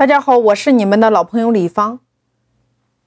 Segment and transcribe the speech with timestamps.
[0.00, 2.00] 大家好，我是你们的老朋友李芳。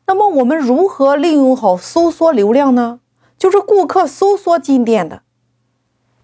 [0.05, 2.99] 那么我们如何利用好搜索流量呢？
[3.35, 5.23] 就是顾客搜索进店的，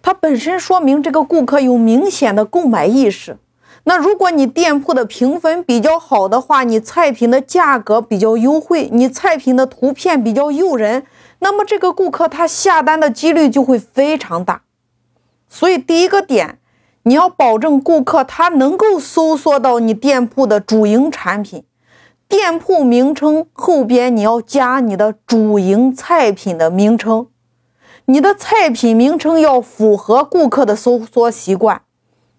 [0.00, 3.38] 它本身说明这个顾客有明显的购买意识。
[3.82, 11.04] 那如果你店铺的评分比较好的话，你菜品的价格比较优惠，你菜品的图片比较诱人，
[11.40, 14.62] 那么这个顾客他下单的几率就会非常大。
[15.48, 16.59] 所以第一个点。
[17.04, 21.64] 你要保证顾客他能够搜索到你店铺的主营产品，
[22.28, 27.28] 店铺名称后边你要加你的主营菜品的名称，
[28.04, 31.80] 你的菜品名称要符合顾客的搜索习惯。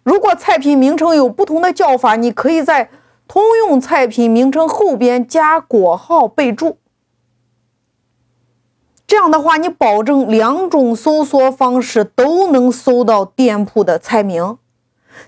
[0.03, 2.89] 如果菜品名称有不同的叫法，你可以在
[3.27, 6.77] 通用菜品名称后边加果号备注。
[9.11, 14.57] 这样的话，你保证两种搜索方式都能搜到店铺的菜名，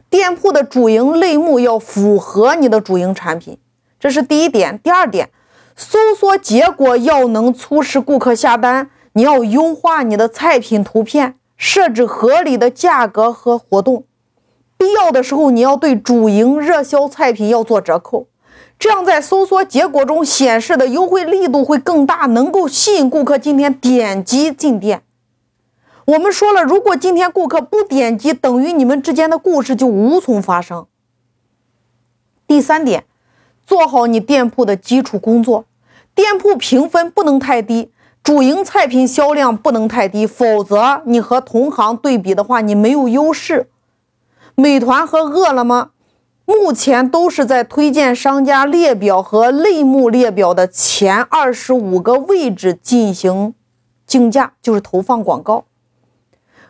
[0.10, 3.58] 店铺的主营类目要符合你的主营产品，
[4.00, 4.80] 这是第一点。
[4.80, 5.32] 第二点，
[5.76, 14.06] 搜索结果要能促使顾客下单，你要优化你的菜品图片，设置合理的价格和活动，
[14.78, 18.28] 必要的时候你要对主营热销菜品要做折扣。
[18.84, 25.04] 这样在搜索结果中显示的优惠力度会更大，能够吸引顾客今天点击进店。
[26.04, 30.86] 我们说了，如果今天顾客不点击，等于你们之间的故事就无从发生。
[32.46, 33.06] 第三点，
[33.66, 35.64] 做好你店铺的基础工作，
[36.14, 37.90] 店铺评分不能太低，
[38.22, 43.70] 主营菜品销量不能太低，否则你和同行对比的话，你没有优势。
[44.56, 45.92] 美团和饿了么。
[46.54, 53.56] 目前都是在推荐商家列表和类目列表的前二十五个位置进行
[54.06, 55.66] 竞价，就是投放广告。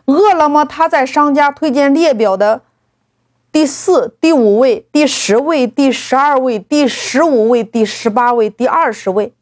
[0.06, 2.62] 饿了么它在商家推荐列表的
[3.52, 9.32] 第四、第五位、第十位、第十二位、第十五位、第十八位、第二十位。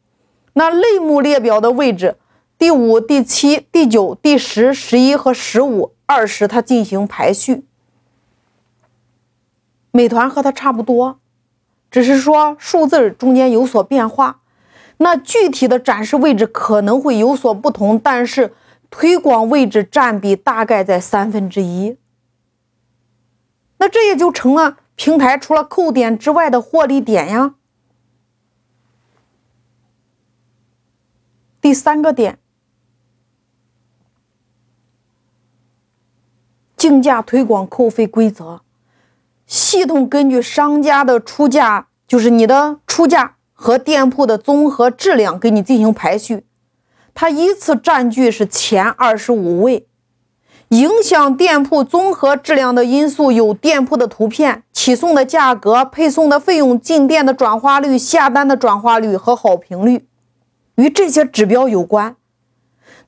[0.53, 2.17] 那类目列表的位置
[2.57, 7.63] 第五、第七、第九、第十、十一和十五、二十，它进行排序。
[9.95, 11.19] 美团和它差不多，
[11.91, 14.41] 只是说数字中间有所变化，
[14.97, 18.55] 那具体的展示位置可能会有所不同，但是
[18.89, 21.95] 推广位置占比大概在三分之一。
[23.77, 27.53] 那这也就成了平台除了扣点之外的获利点呀。
[31.61, 32.39] 第三个点，
[36.75, 38.62] 竞价推广扣费规则。
[39.53, 46.43] 系统根据商家的出价，就是你的出价和店铺的综合质量，给你进行排序。
[47.13, 49.87] 它依次占据是前二十五位。
[50.69, 60.07] 影响店铺综合质量的因素有店铺的图片、起送的价格、配送的费用、进店的转化率、下单的转化率和好评率，
[60.73, 62.15] 与这些指标有关。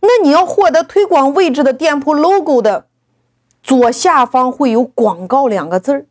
[0.02, 2.86] 那你要获得推广位置的店铺 logo 的
[3.64, 6.06] 左下方会有“广告”两个字儿。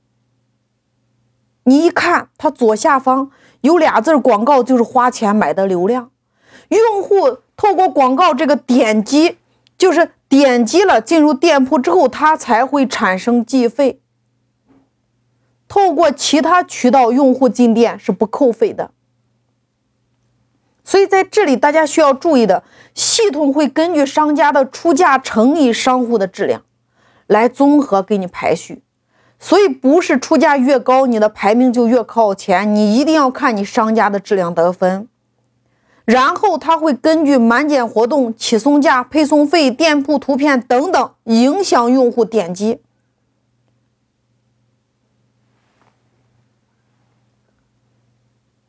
[1.64, 3.30] 你一看，它左下方
[3.62, 6.10] 有俩字广告”，就是花钱买的流量。
[6.68, 9.38] 用户透过广告这个点击，
[9.76, 14.00] 就是点击了进入店铺之后，它才会产生计费。
[15.66, 18.92] 透过其他渠道用户进店是不扣费的。
[20.84, 22.62] 所以在这里大家需要注意的，
[22.94, 26.62] 系统会根据商家的出价乘以商户的质量，
[27.26, 28.83] 来综合给你排序。
[29.44, 32.74] 所以不是出价越高，你的排名就越靠前。
[32.74, 35.06] 你一定要看你商家的质量得分，
[36.06, 42.80] 然后他会根据满减活动、起送价、配送费、店铺图片等等影响用户点击。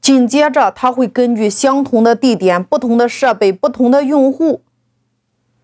[0.02, 4.62] 紧接着他会根据相同的地点、不同的设备、不同的用户，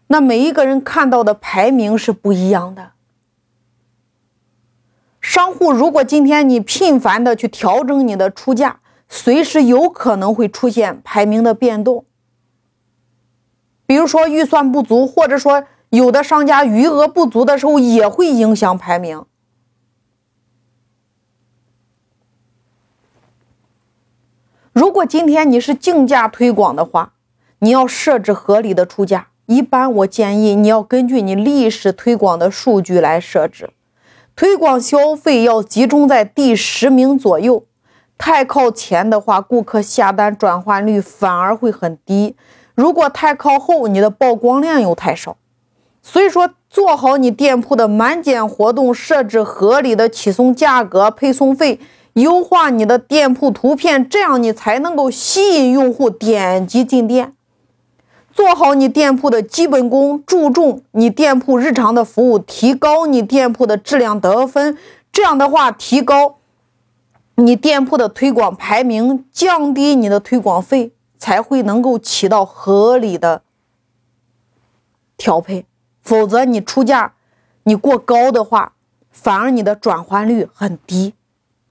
[0.08, 2.94] 那每一个人看到的排名是不一样的。
[5.34, 12.04] 商户，如果今天你频繁的去调整你的出价，随时有可能会出现排名的变动。
[13.86, 19.24] 比如说预算不足，或者说有的商家余额不足的时候，也会影响排名。
[24.74, 27.14] 如果今天你是竞价推广的话，
[27.60, 29.30] 你要设置合理的出价。
[29.46, 33.70] 一般我建议你要根据你历史推广的数据来设置。
[34.42, 37.64] 推广消费要集中在第十名左右，
[38.18, 42.34] 太靠前的话，顾客下单转换率反而会很低；
[42.74, 45.38] 如果太靠后，你的曝光量又太少。
[46.02, 51.80] 所以说，做好你店铺的满减活动，设置合理的起送价格、配送费，
[52.14, 57.36] 优化你的店铺图片，这样你才能够吸引用户点击进店。
[58.42, 64.76] 做好你店铺的基本功，注重你店铺日常的服务，提高你店铺的质量得分。
[65.12, 66.38] 这样的话，提高
[67.36, 73.44] 你店铺的推广排名，降低你的推广费，才会能够起到合理的
[75.16, 75.68] 调配。
[76.02, 77.14] 否则，你出价
[77.66, 78.74] 你过高的话，
[79.12, 81.14] 反而你的转换率很低。